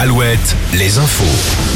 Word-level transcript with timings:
Alouette, 0.00 0.54
les 0.74 0.98
infos. 0.98 1.24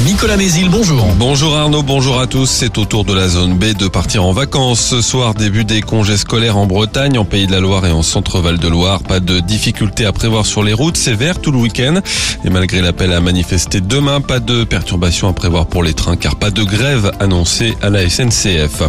Nicolas 0.06 0.36
Mézil, 0.36 0.68
bonjour. 0.68 1.04
Bonjour 1.18 1.56
Arnaud, 1.56 1.82
bonjour 1.82 2.20
à 2.20 2.28
tous. 2.28 2.48
C'est 2.48 2.78
au 2.78 2.84
tour 2.84 3.04
de 3.04 3.12
la 3.12 3.28
zone 3.28 3.58
B 3.58 3.76
de 3.76 3.88
partir 3.88 4.24
en 4.24 4.32
vacances. 4.32 4.80
Ce 4.80 5.02
soir, 5.02 5.34
début 5.34 5.64
des 5.64 5.80
congés 5.80 6.16
scolaires 6.16 6.56
en 6.56 6.66
Bretagne, 6.66 7.18
en 7.18 7.24
Pays 7.24 7.48
de 7.48 7.52
la 7.52 7.58
Loire 7.58 7.84
et 7.84 7.90
en 7.90 8.02
Centre-Val 8.02 8.58
de 8.58 8.68
Loire. 8.68 9.02
Pas 9.02 9.18
de 9.18 9.40
difficultés 9.40 10.06
à 10.06 10.12
prévoir 10.12 10.46
sur 10.46 10.62
les 10.62 10.72
routes. 10.72 10.96
C'est 10.96 11.14
vert 11.14 11.40
tout 11.40 11.50
le 11.50 11.58
week-end. 11.58 12.00
Et 12.44 12.50
malgré 12.50 12.80
l'appel 12.80 13.12
à 13.12 13.20
manifester 13.20 13.80
demain, 13.80 14.20
pas 14.20 14.38
de 14.38 14.62
perturbations 14.62 15.26
à 15.28 15.32
prévoir 15.32 15.66
pour 15.66 15.82
les 15.82 15.94
trains 15.94 16.16
car 16.16 16.36
pas 16.36 16.52
de 16.52 16.62
grève 16.62 17.10
annoncée 17.18 17.74
à 17.82 17.90
la 17.90 18.08
SNCF. 18.08 18.84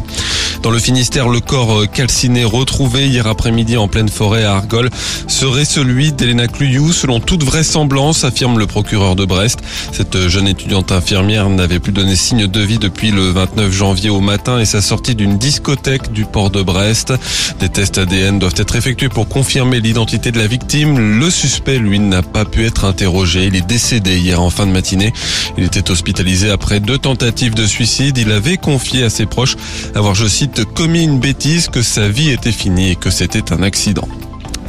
Dans 0.61 0.69
le 0.69 0.79
Finistère, 0.79 1.27
le 1.27 1.39
corps 1.39 1.89
calciné 1.91 2.45
retrouvé 2.45 3.07
hier 3.07 3.25
après-midi 3.25 3.77
en 3.77 3.87
pleine 3.87 4.09
forêt 4.09 4.45
à 4.45 4.53
Argol 4.53 4.91
serait 5.27 5.65
celui 5.65 6.13
d'Elena 6.13 6.47
Cluyou, 6.47 6.93
selon 6.93 7.19
toute 7.19 7.43
vraisemblance, 7.43 8.23
affirme 8.23 8.59
le 8.59 8.67
procureur 8.67 9.15
de 9.15 9.22
Brest. 9.25 9.59
Cette 9.91 10.27
jeune 10.27 10.47
étudiante 10.47 10.91
infirmière 10.91 11.49
n'avait 11.49 11.79
plus 11.79 11.91
donné 11.91 12.15
signe 12.15 12.47
de 12.47 12.59
vie 12.59 12.79
depuis 12.79 13.11
le 13.11 13.31
29 13.31 13.71
janvier 13.71 14.09
au 14.09 14.19
matin 14.19 14.59
et 14.59 14.65
sa 14.65 14.81
sortie 14.81 15.15
d'une 15.15 15.37
discothèque 15.37 16.11
du 16.11 16.25
port 16.25 16.49
de 16.49 16.61
Brest. 16.61 17.13
Des 17.59 17.69
tests 17.69 17.97
ADN 17.97 18.39
doivent 18.39 18.55
être 18.57 18.75
effectués 18.75 19.09
pour 19.09 19.27
confirmer 19.27 19.79
l'identité 19.79 20.31
de 20.31 20.39
la 20.39 20.47
victime. 20.47 21.19
Le 21.19 21.29
suspect, 21.29 21.77
lui, 21.77 21.99
n'a 21.99 22.21
pas 22.21 22.45
pu 22.45 22.65
être 22.65 22.85
interrogé. 22.85 23.45
Il 23.45 23.55
est 23.55 23.65
décédé 23.65 24.17
hier 24.17 24.41
en 24.41 24.49
fin 24.49 24.65
de 24.65 24.71
matinée. 24.71 25.13
Il 25.57 25.63
était 25.63 25.91
hospitalisé 25.91 26.49
après 26.49 26.79
deux 26.79 26.97
tentatives 26.97 27.53
de 27.53 27.65
suicide. 27.65 28.17
Il 28.17 28.31
avait 28.31 28.57
confié 28.57 29.03
à 29.03 29.09
ses 29.09 29.25
proches 29.25 29.55
avoir, 29.95 30.15
je 30.15 30.27
cite, 30.27 30.65
commis 30.65 31.03
une 31.03 31.19
bêtise, 31.19 31.67
que 31.67 31.81
sa 31.81 32.07
vie 32.07 32.29
était 32.29 32.51
finie 32.51 32.91
et 32.91 32.95
que 32.95 33.09
c'était 33.09 33.53
un 33.53 33.63
accident. 33.63 34.07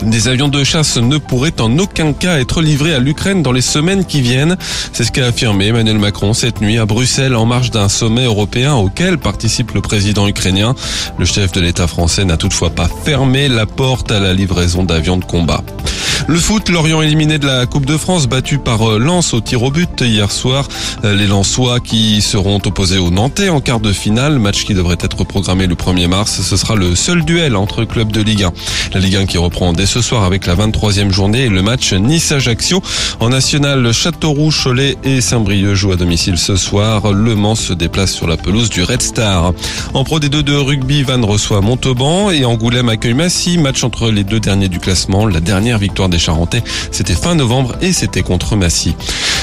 Des 0.03 0.29
avions 0.29 0.49
de 0.49 0.65
chasse 0.65 0.97
ne 0.97 1.19
pourraient 1.19 1.61
en 1.61 1.79
aucun 1.79 2.13
cas 2.13 2.39
être 2.39 2.61
livrés 2.61 2.95
à 2.95 2.99
l'Ukraine 2.99 3.43
dans 3.43 3.53
les 3.53 3.61
semaines 3.61 4.05
qui 4.05 4.21
viennent. 4.21 4.57
C'est 4.93 5.05
ce 5.05 5.13
qu'a 5.13 5.27
affirmé 5.27 5.67
Emmanuel 5.67 5.99
Macron 5.99 6.35
cette 6.35 6.61
nuit 6.61 6.79
à 6.79 6.87
Bruxelles 6.87 7.35
en 7.35 7.47
marge 7.47 7.71
d'un 7.71 7.89
sommet 7.89 8.25
européen 8.25 8.75
auquel 8.75 9.19
participe 9.19 9.73
le 9.73 9.81
président 9.81 10.27
ukrainien. 10.27 10.75
Le 11.19 11.25
chef 11.25 11.53
de 11.53 11.61
l'État 11.61 11.87
français 11.87 12.25
n'a 12.25 12.37
toutefois 12.37 12.71
pas 12.71 12.89
fermé 13.05 13.49
la 13.49 13.67
porte 13.67 14.11
à 14.11 14.21
la 14.21 14.35
livraison 14.35 14.85
d'avions 14.85 15.17
de 15.17 15.25
combat. 15.25 15.63
Le 16.27 16.39
foot, 16.39 16.71
Lorient 16.71 17.03
éliminé 17.03 17.39
de 17.39 17.47
la 17.47 17.67
Coupe 17.67 17.85
de 17.85 17.99
France, 17.99 18.27
battu 18.27 18.57
par 18.57 18.89
euh, 18.89 18.99
Lens 18.99 19.35
au 19.35 19.43
tir 19.43 19.63
au 19.63 19.71
but 19.71 20.01
hier 20.01 20.33
soir. 20.33 20.67
Euh, 21.05 21.15
les 21.15 21.27
Lensois 21.27 21.81
qui 21.81 22.23
seront 22.23 22.61
opposés 22.65 22.97
aux 22.97 23.11
Nantais 23.11 23.51
en 23.51 23.61
quart 23.61 23.79
de 23.79 23.93
finale, 23.93 24.39
match 24.39 24.65
qui 24.65 24.73
devrait 24.73 24.97
être 25.01 25.25
programmé 25.25 25.67
le 25.67 25.75
1er 25.75 26.09
mars. 26.09 26.41
Ce 26.41 26.57
sera 26.57 26.77
le 26.77 26.95
seul 26.95 27.27
duel 27.27 27.57
entre 27.57 27.85
clubs 27.85 28.11
de 28.11 28.23
Ligue 28.23 28.45
1. 28.45 28.53
La 28.95 29.01
Ligue 29.01 29.17
1 29.17 29.27
qui 29.27 29.37
reprend 29.37 29.75
dès 29.75 29.85
ce 29.85 30.01
soir 30.01 30.25
avec 30.25 30.47
la 30.47 30.57
23e 30.57 31.11
journée 31.11 31.51
le 31.51 31.61
match 31.61 31.93
Nice-Ajaccio. 31.93 32.83
En 33.21 33.29
national, 33.29 33.93
Châteauroux, 33.93 34.51
Cholet 34.51 34.97
et 35.05 35.21
Saint-Brieuc 35.21 35.75
jouent 35.75 35.93
à 35.93 35.97
domicile 35.97 36.39
ce 36.39 36.57
soir. 36.57 37.13
Le 37.13 37.35
Mans 37.35 37.55
se 37.55 37.75
déplace 37.75 38.13
sur 38.13 38.27
la 38.27 38.39
pelouse 38.39 38.71
du 38.71 38.83
Red 38.83 39.03
Star. 39.03 39.53
En 39.93 40.05
Pro 40.05 40.21
D2 40.21 40.41
de 40.41 40.55
rugby, 40.55 41.03
Vannes 41.03 41.25
reçoit 41.25 41.61
Montauban 41.61 42.31
et 42.31 42.47
Angoulême 42.47 42.89
accueille 42.89 43.13
Massy. 43.13 43.59
Match 43.59 43.85
entre 43.85 44.11
les 44.11 44.25
deux 44.25 44.41
derniers 44.41 44.71
du 44.71 44.79
classement. 44.79 45.27
La 45.27 45.41
dernière 45.41 45.77
victoire 45.77 46.09
Charentais, 46.19 46.63
c'était 46.91 47.15
fin 47.15 47.35
novembre 47.35 47.75
et 47.81 47.93
c'était 47.93 48.23
contre 48.23 48.57
Massy. 48.57 48.95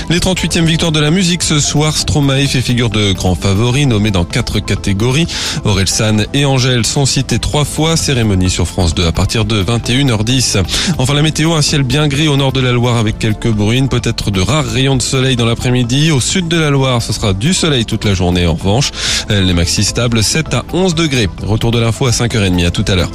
Les 0.09 0.19
38e 0.19 0.65
victoires 0.65 0.91
de 0.91 0.99
la 0.99 1.11
musique 1.11 1.43
ce 1.43 1.59
soir, 1.59 1.95
Stromae 1.95 2.47
fait 2.47 2.61
figure 2.61 2.89
de 2.89 3.13
grand 3.13 3.35
favori, 3.35 3.85
nommé 3.85 4.11
dans 4.11 4.25
quatre 4.25 4.59
catégories. 4.59 5.27
Orelsan 5.63 6.25
et 6.33 6.43
Angèle 6.43 6.85
sont 6.85 7.05
cités 7.05 7.39
trois 7.39 7.63
fois. 7.63 7.95
Cérémonie 7.95 8.49
sur 8.49 8.67
France 8.67 8.93
2 8.93 9.05
à 9.05 9.11
partir 9.11 9.45
de 9.45 9.63
21h10. 9.63 10.63
Enfin 10.97 11.13
la 11.13 11.21
météo, 11.21 11.53
un 11.53 11.61
ciel 11.61 11.83
bien 11.83 12.07
gris 12.07 12.27
au 12.27 12.35
nord 12.35 12.51
de 12.51 12.59
la 12.59 12.71
Loire 12.71 12.97
avec 12.97 13.19
quelques 13.19 13.49
bruines, 13.49 13.87
peut-être 13.87 14.31
de 14.31 14.41
rares 14.41 14.65
rayons 14.65 14.97
de 14.97 15.01
soleil 15.01 15.35
dans 15.35 15.45
l'après-midi. 15.45 16.11
Au 16.11 16.19
sud 16.19 16.47
de 16.47 16.57
la 16.57 16.69
Loire, 16.69 17.01
ce 17.01 17.13
sera 17.13 17.33
du 17.33 17.53
soleil 17.53 17.85
toute 17.85 18.03
la 18.03 18.13
journée 18.13 18.45
en 18.45 18.55
revanche. 18.55 18.91
Les 19.29 19.53
maxi 19.53 19.83
stables 19.83 20.23
7 20.23 20.53
à 20.53 20.65
11 20.73 20.95
degrés. 20.95 21.29
Retour 21.41 21.71
de 21.71 21.79
l'info 21.79 22.07
à 22.07 22.11
5h30. 22.11 22.65
À 22.65 22.71
tout 22.71 22.85
à 22.87 22.95
l'heure. 22.95 23.11